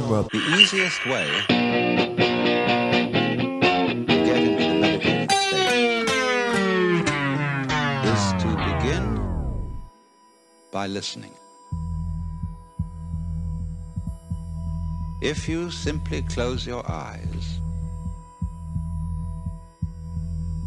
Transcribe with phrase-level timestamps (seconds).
[0.00, 0.22] genre.
[0.30, 1.26] The easiest way
[4.06, 6.08] to get into the meditative state
[8.04, 9.06] is to begin
[10.72, 11.34] by listening.
[15.22, 17.60] If you simply close your eyes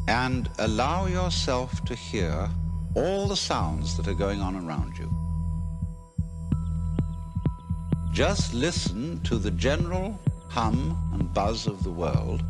[0.07, 2.49] and allow yourself to hear
[2.95, 5.22] all the sounds that are going on around you.
[8.13, 12.43] Just listen to the general hum and buzz of the world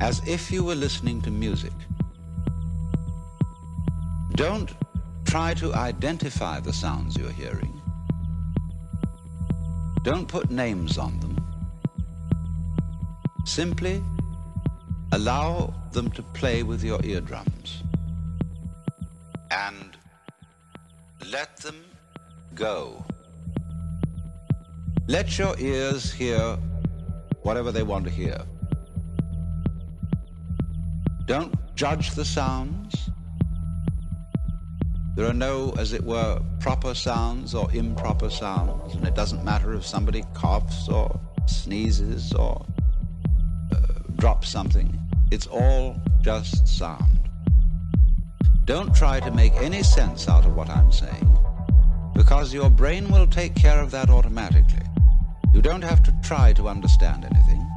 [0.00, 1.74] as if you were listening to music.
[4.32, 4.70] Don't
[5.26, 7.78] try to identify the sounds you're hearing.
[10.04, 11.36] Don't put names on them.
[13.44, 14.02] Simply
[15.12, 17.82] allow them to play with your eardrums
[19.50, 19.98] and
[21.30, 21.84] let them
[22.54, 23.04] go.
[25.06, 26.56] Let your ears hear
[27.42, 28.38] whatever they want to hear.
[31.26, 33.10] Don't judge the sounds.
[35.14, 39.74] There are no, as it were, proper sounds or improper sounds, and it doesn't matter
[39.74, 42.64] if somebody coughs or sneezes or
[43.72, 43.76] uh,
[44.16, 44.98] drops something.
[45.30, 47.20] It's all just sound.
[48.64, 51.38] Don't try to make any sense out of what I'm saying,
[52.14, 54.80] because your brain will take care of that automatically.
[55.74, 57.68] Don't have to try to understand anything.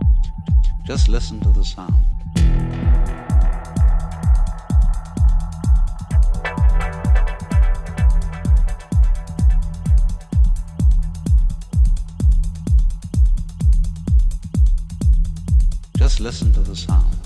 [0.85, 2.05] Just listen to the sound.
[15.97, 17.16] Just listen to the sound.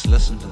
[0.00, 0.49] Just listen to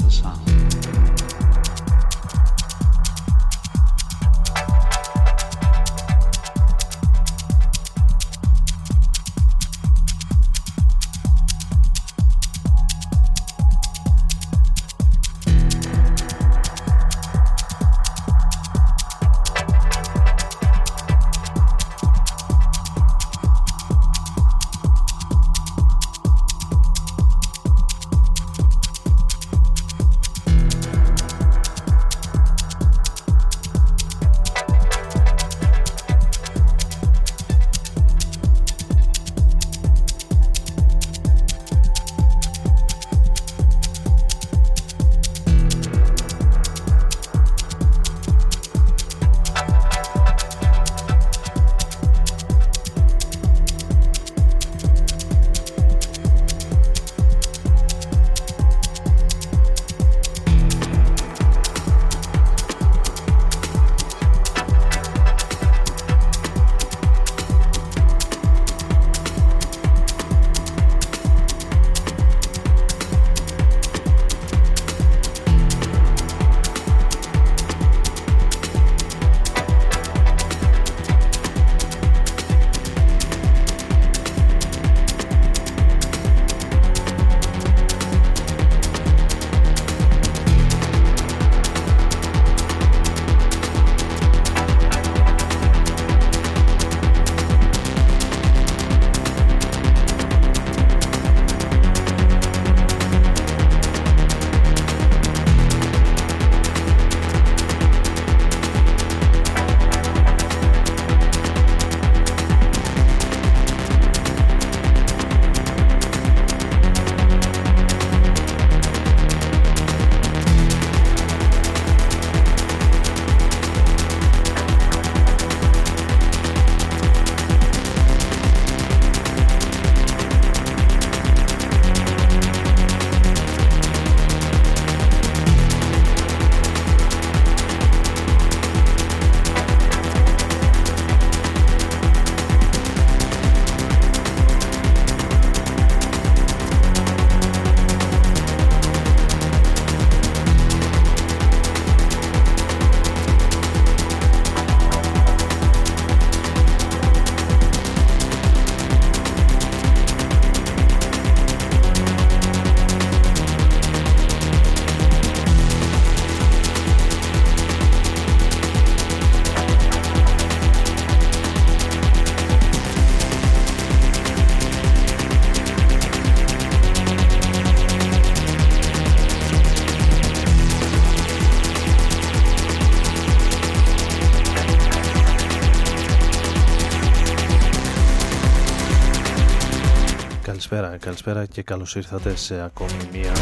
[190.68, 193.32] Καλησπέρα, καλησπέρα και καλώς ήρθατε σε ακόμη μία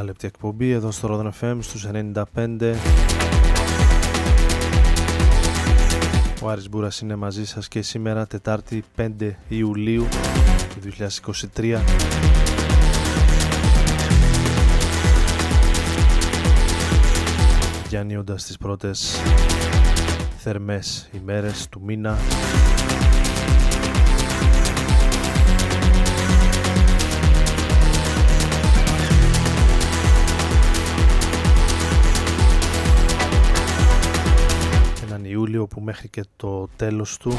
[0.00, 1.86] 60 λεπτή εκπομπή εδώ στο Rodon FM στους
[2.34, 2.74] 95
[6.42, 9.08] Ο Άρης Μπούρας είναι μαζί σας και σήμερα Τετάρτη 5
[9.48, 10.08] Ιουλίου
[10.68, 10.92] του
[11.56, 11.78] 2023
[17.88, 19.20] διανύοντας τις πρώτες
[20.38, 22.18] θερμές ημέρες του μήνα
[35.82, 37.32] μέχρι και το τέλος του.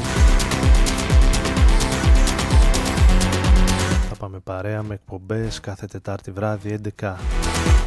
[4.08, 7.14] Θα πάμε παρέα με εκπομπές κάθε Τετάρτη βράδυ 11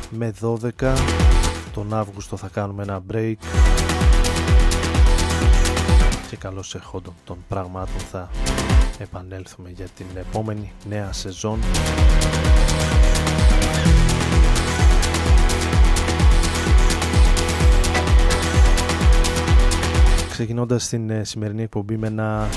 [0.09, 0.93] με 12
[1.77, 3.35] τον Αύγουστο θα κάνουμε ένα break.
[6.29, 7.99] Και καλώς εχόντων των πραγμάτων.
[8.11, 8.29] Θα
[8.97, 11.59] επανέλθουμε για την επόμενη νέα σεζόν
[20.37, 22.47] ξεκινώντας την ε, σημερινή εκπομπή με ένα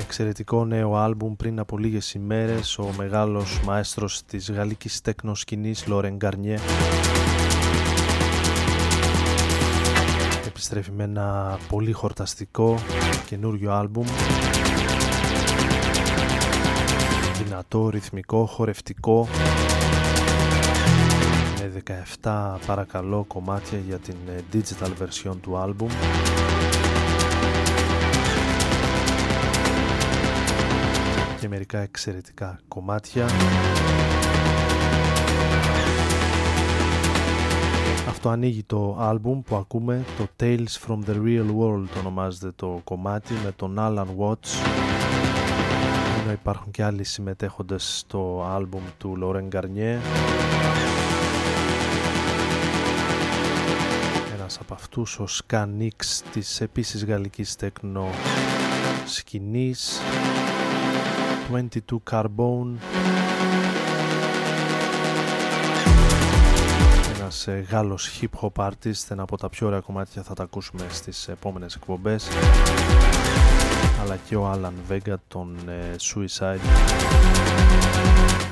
[0.00, 6.58] εξαιρετικό νέο άλμπουμ πριν από λίγες ημέρες ο μεγάλος μαέστρος της γαλλικής τεκνοσκηνής Λόρεν Γκαρνιέ
[10.46, 12.78] επιστρέφει με ένα πολύ χορταστικό
[13.26, 14.06] καινούριο άλμπουμ.
[17.44, 19.28] Δυνατό, ρυθμικό, χορευτικό.
[21.58, 21.82] Με
[22.22, 25.88] 17 παρακαλώ κομμάτια για την ε, digital version του άλμπουμ
[31.48, 33.26] και μερικά εξαιρετικά κομμάτια.
[38.08, 43.32] Αυτό ανοίγει το άλμπουμ που ακούμε, το Tales from the Real World ονομάζεται το κομμάτι
[43.44, 44.48] με τον Alan Watts.
[46.22, 49.98] Ενώ υπάρχουν και άλλοι συμμετέχοντες στο άλμπουμ του Laurent Garnier.
[54.34, 58.08] Ένας από αυτούς ο Scanix της επίσης γαλλικής τέκνο
[59.06, 60.00] σκηνής
[61.52, 62.76] 22 Carbone.
[67.16, 70.86] Ένας ε, Γάλλος hip hop artist ένα από τα πιο ωραία κομμάτια θα τα ακούσουμε
[70.90, 72.28] στις επόμενες εκπομπές.
[74.02, 76.60] Αλλά και ο Alan Vega τον ε, Suicide.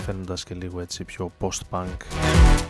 [0.04, 1.96] Φαίνοντας και λίγο έτσι πιο post-punk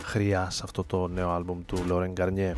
[0.03, 2.53] χρειά σε αυτό το νέο άλμπουμ του Laurent Garnier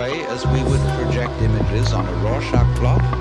[0.00, 3.19] way as we would project images on a Rorschach plot?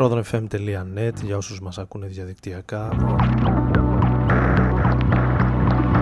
[0.00, 2.88] rodonfm.net για όσους μας ακούνε διαδικτυακά.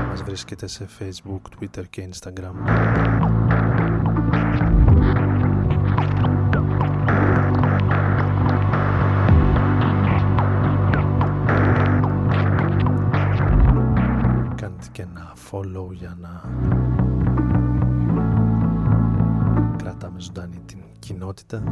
[0.09, 2.53] Μας βρίσκεται σε facebook, twitter και instagram.
[14.55, 16.43] Κάντε και ένα follow για να
[19.77, 21.63] κρατάμε ζωντανή την κοινότητα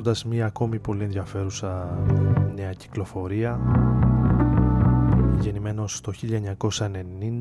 [0.00, 1.98] ακούγοντας μία ακόμη πολύ ενδιαφέρουσα
[2.54, 3.60] νέα κυκλοφορία
[5.40, 6.12] γεννημένος το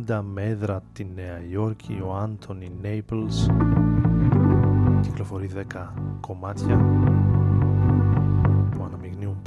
[0.07, 3.47] 1990 με έδρα τη Νέα Υόρκη ο Άντωνι Νέιπλς
[5.01, 5.87] κυκλοφορεί 10
[6.19, 6.77] κομμάτια
[8.71, 9.41] που αναμειγνύουν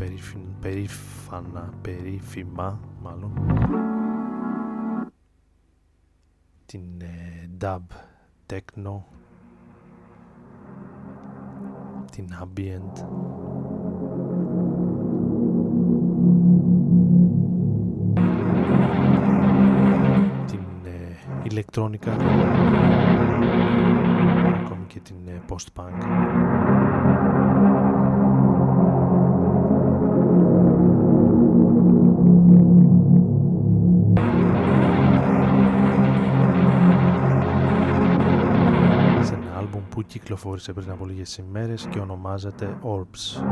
[0.61, 3.33] περίφανα, περίφημα μάλλον
[6.67, 7.81] την ε, dub
[8.47, 9.22] techno
[12.13, 13.05] την ambient
[20.47, 22.13] την ε, ηλεκτρόνικα
[24.65, 26.42] ακόμη και την ε, post-punk
[40.03, 43.43] που κυκλοφόρησε πριν από λίγες ημέρες και ονομάζεται Orbs.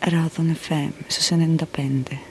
[0.00, 2.29] Radon FM su 95.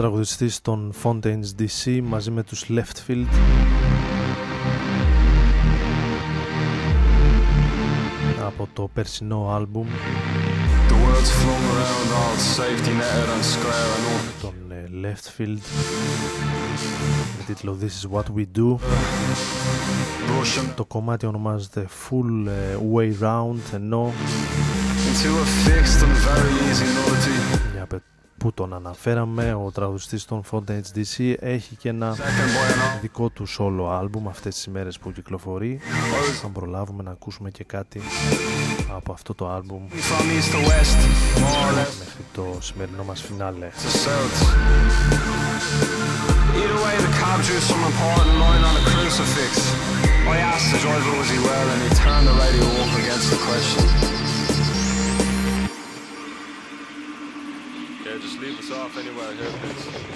[0.00, 3.26] Τραγουδιστής των Fontaines DC μαζί με τους Leftfield.
[8.46, 9.86] Από το περσινό άλμπουμ.
[14.40, 15.58] Των ε, Leftfield.
[17.38, 18.76] Με τίτλο This is what we do.
[20.74, 24.12] Το κομμάτι ονομάζεται Full ε, Way Round ενώ
[27.74, 27.86] μια
[28.40, 32.16] που τον αναφέραμε, ο τραγουδιστής των Fontaine's DC έχει και ένα
[33.00, 35.80] δικό του solo άλμπουμ αυτές τις ημέρες που κυκλοφορεί.
[36.44, 38.00] Αν προλάβουμε να ακούσουμε και κάτι
[38.96, 39.82] από αυτό το άλμπουμ
[41.98, 43.70] μέχρι το σημερινό μας φινάλε.
[46.60, 49.52] Either way, the cab drew some important line on a crucifix.
[50.34, 53.40] I asked the driver was he well; And he turned the radio up against the
[53.46, 54.09] question.
[58.90, 60.09] Off anywhere here, please.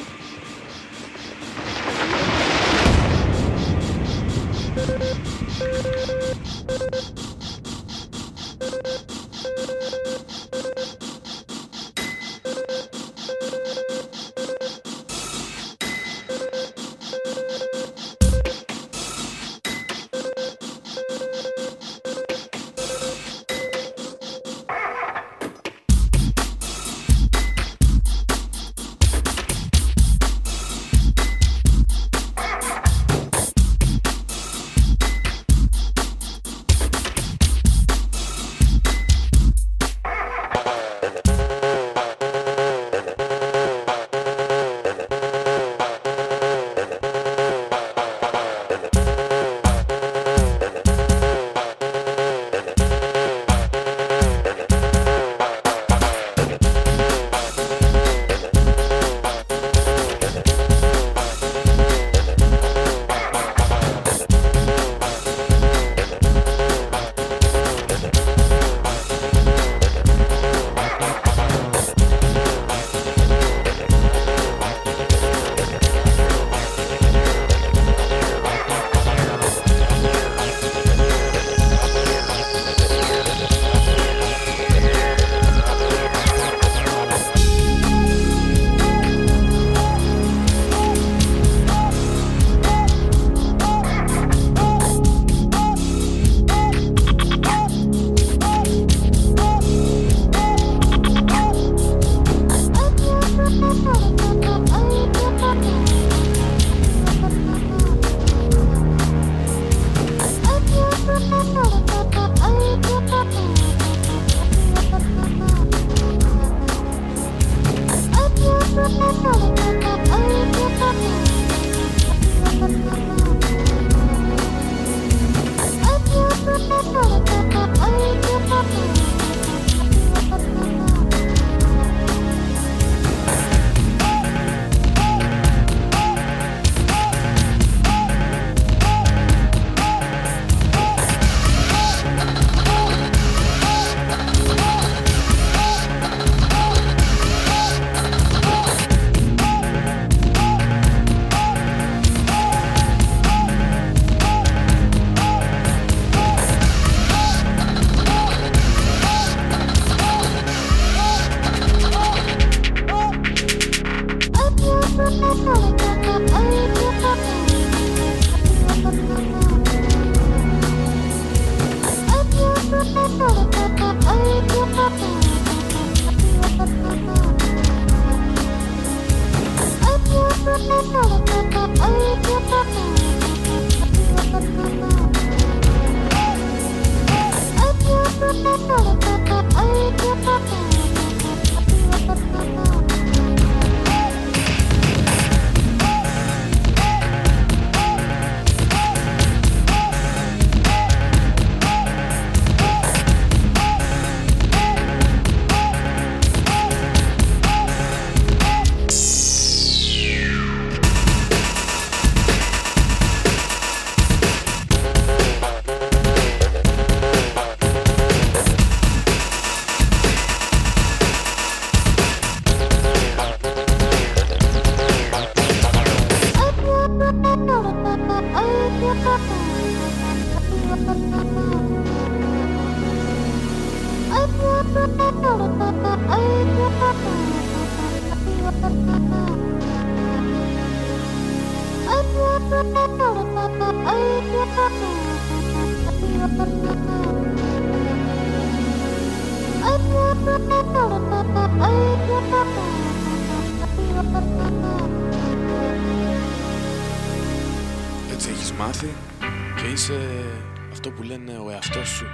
[261.85, 262.09] Όμω.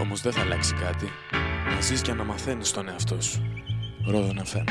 [0.00, 1.08] Όμως δεν θα αλλάξει κάτι.
[1.74, 3.42] Να ζεις και να μαθαίνεις τον εαυτό σου.
[4.06, 4.64] Ρόδον FM.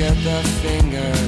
[0.00, 1.19] get the finger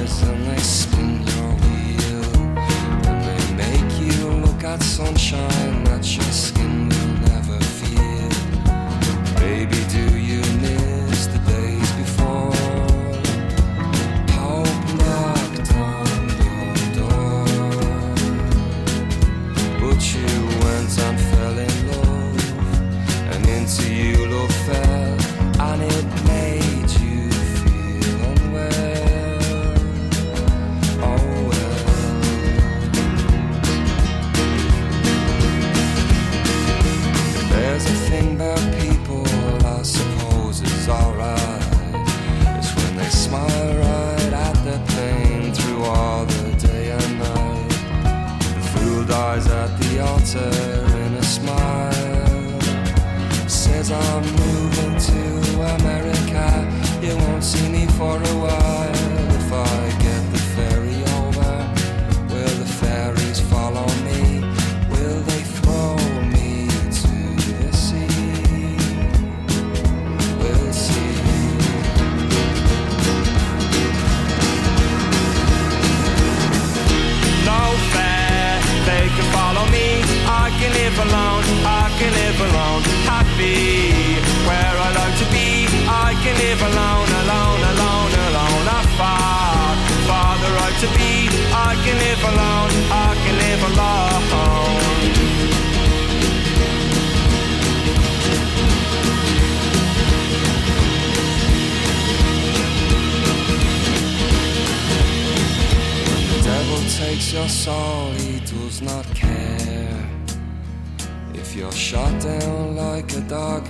[113.27, 113.63] dark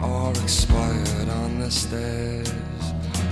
[0.00, 2.52] or expired on the stairs.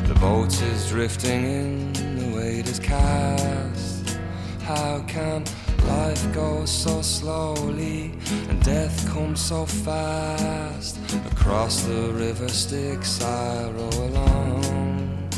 [0.08, 4.18] The boat is drifting in, the weight is cast.
[4.62, 5.44] How can
[5.86, 8.12] life go so slowly
[8.48, 10.98] and death comes so fast?
[11.32, 15.28] Across the river Styx I row along,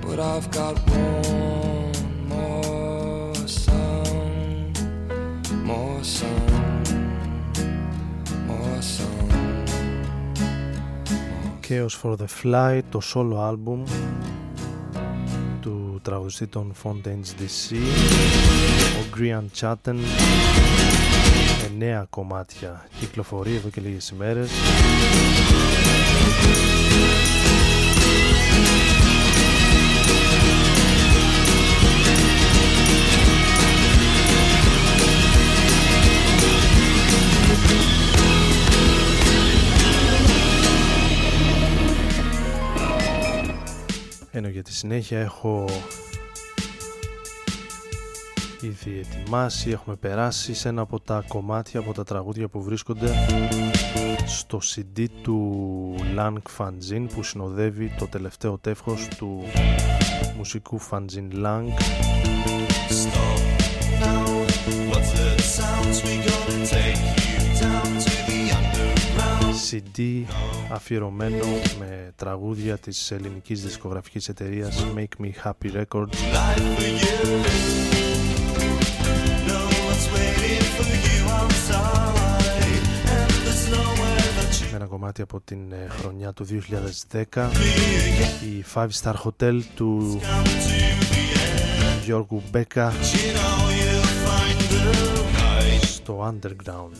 [0.00, 4.72] but I've got one more song,
[5.64, 6.55] more song.
[11.68, 13.90] Chaos for the Fly, το solo album
[15.60, 17.76] του τραγουδιστή των Fountains DC
[19.00, 19.96] ο Grian Chatten.
[21.70, 24.50] Εννέα κομμάτια κυκλοφορεί εδώ και λίγες ημέρες.
[44.36, 45.64] Ενώ για τη συνέχεια έχω
[48.60, 53.10] ήδη ετοιμάσει, έχουμε περάσει σε ένα από τα κομμάτια, από τα τραγούδια που βρίσκονται
[54.26, 59.42] στο CD του Lang Fanzine που συνοδεύει το τελευταίο τεύχος του
[60.36, 61.66] μουσικού Fanzine Lang
[69.76, 70.24] CD
[70.72, 71.44] αφιερωμένο
[71.78, 76.16] με τραγούδια της ελληνικής δισκογραφικής εταιρείας Make Me Happy Records.
[84.70, 86.46] Με ένα κομμάτι από την ε, χρονιά του
[87.32, 87.48] 2010
[88.44, 90.20] η 5 Star Hotel του
[92.04, 92.92] Γιώργου Μπέκα
[95.80, 96.90] στο Underground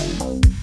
[0.00, 0.59] you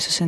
[0.00, 0.20] FM στους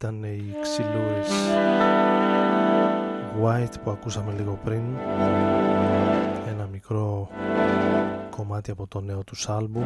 [0.00, 1.32] ήταν η ξυλούρης
[3.42, 4.82] White που ακούσαμε λίγο πριν.
[6.48, 7.28] Ένα μικρό
[8.30, 9.84] κομμάτι από το νέο τους άλμπουμ.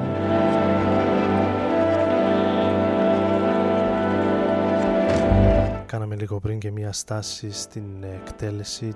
[5.86, 8.94] Κάναμε λίγο πριν και μια στάση στην εκτέλεση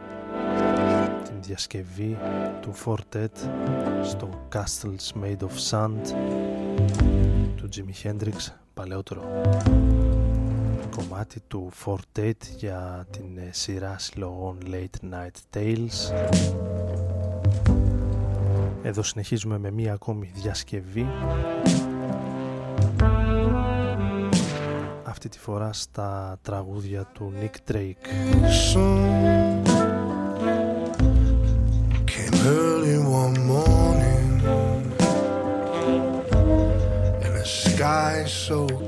[1.25, 2.19] την διασκευή
[2.61, 3.49] του Fortet
[4.03, 6.15] στο Castles Made of Sand
[7.57, 9.23] του Jimi Hendrix παλαιότερο
[10.91, 16.13] κομμάτι του Fortet για την ε, σειρά συλλογών Late Night Tales.
[18.83, 21.07] Εδώ συνεχίζουμε με μία ακόμη διασκευή.
[25.05, 28.07] Αυτή τη φορά στα τραγούδια του Nick Drake.
[32.49, 34.29] Early one morning
[37.25, 38.86] and the sky so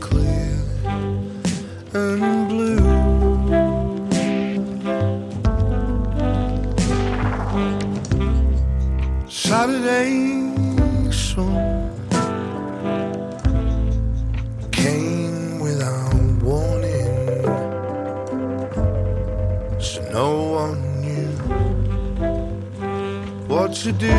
[23.88, 24.18] to do.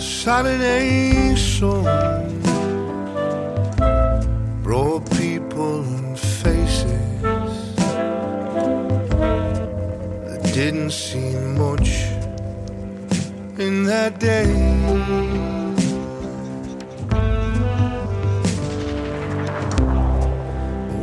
[0.00, 1.34] Saturday
[4.62, 7.74] brought people and faces
[10.26, 11.90] that didn't seem much
[13.58, 14.46] in that day.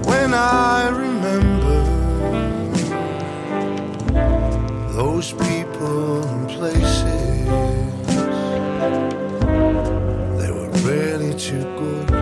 [0.10, 1.15] When I
[5.16, 7.46] those people and places,
[10.38, 12.15] they were really too good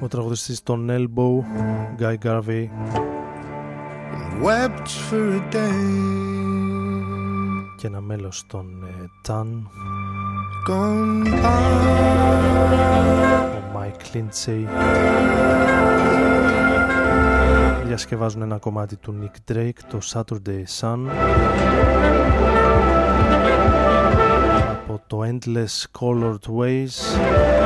[0.00, 1.44] ο τραγουδιστής των Elbow
[2.00, 2.68] Guy Garvey
[4.14, 6.20] and wept for a day
[7.76, 9.46] και ένα μέλος των ε, Tan
[10.68, 12.10] gone by.
[13.56, 14.64] ο Mike Lindsay
[17.86, 20.98] διασκευάζουν ένα κομμάτι του Nick Drake το Saturday Sun
[22.28, 22.59] από
[25.10, 27.18] το Endless Colored Ways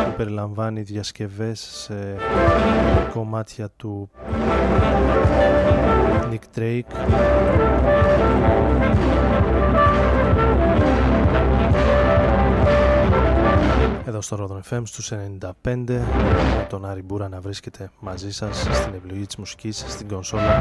[0.05, 2.16] που περιλαμβάνει διασκευές σε
[3.12, 4.11] κομμάτια του
[6.30, 6.80] Nick Drake.
[14.05, 18.95] Εδώ στο Rodon FM στους 95 με τον Άρη Μπούρα να βρίσκεται μαζί σας στην
[18.95, 20.61] επιλογή της μουσικής στην κονσόλα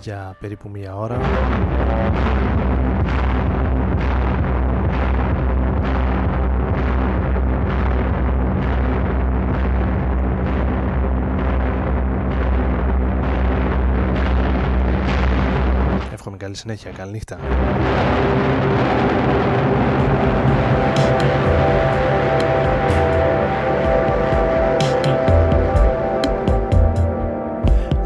[0.00, 1.20] για περίπου μία ώρα
[16.52, 17.38] Καλή συνέχεια, καλή νύχτα.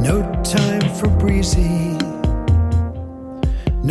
[0.02, 0.16] No
[0.52, 1.98] time for breezy.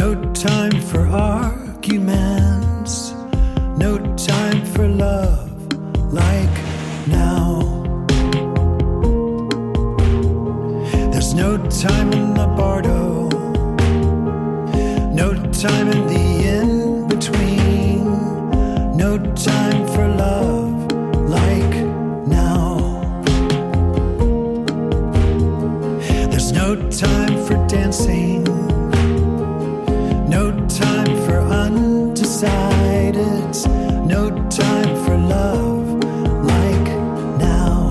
[0.02, 0.10] No
[0.46, 1.04] time for
[1.34, 2.94] arguments.
[3.84, 3.92] No
[4.30, 5.45] time for love.
[26.68, 28.44] No time for dancing.
[30.28, 33.24] No time for undecided.
[34.08, 35.88] No time for love
[36.44, 36.88] like
[37.38, 37.90] now.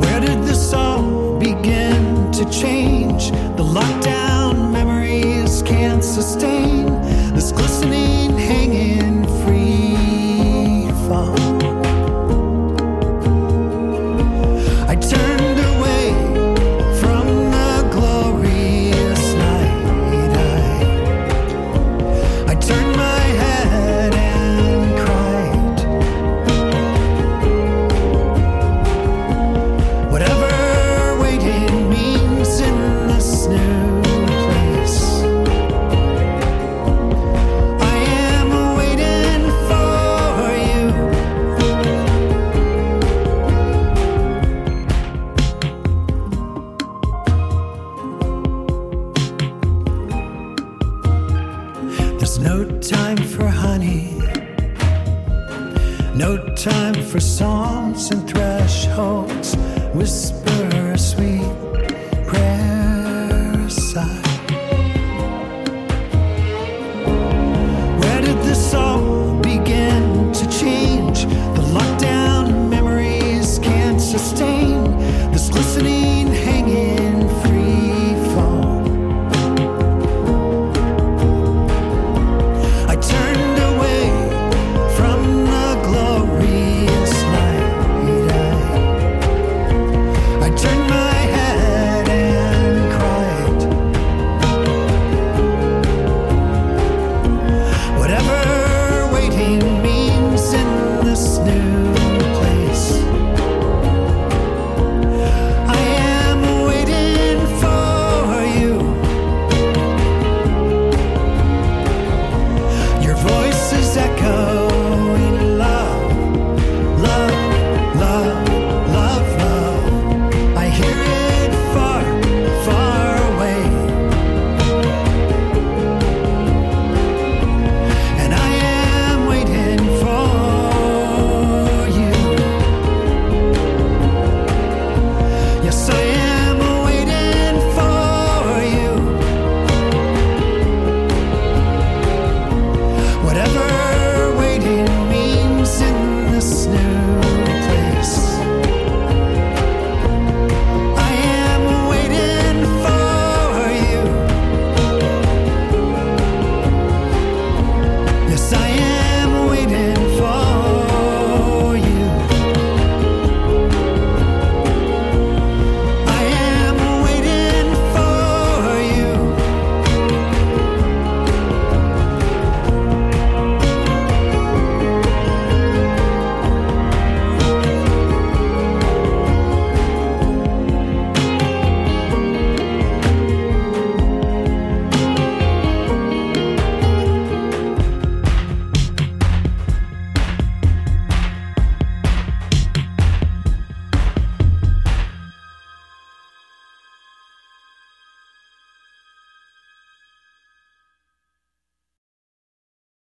[0.00, 3.30] Where did this all begin to change?
[3.56, 6.51] The lockdown memories can't sustain.